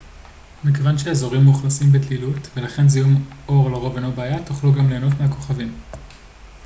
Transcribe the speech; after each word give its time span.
מכיוון 0.63 0.97
שהאזורים 0.97 1.43
מאוכלסים 1.43 1.91
בדלילות 1.91 2.47
ולכן 2.55 2.87
זיהום 2.87 3.25
אור 3.47 3.71
לרוב 3.71 3.95
אינו 3.95 4.11
בעיה 4.11 4.43
תוכלו 4.45 4.73
גם 4.73 4.89
ליהנות 4.89 5.13
מהכוכבים 5.21 5.77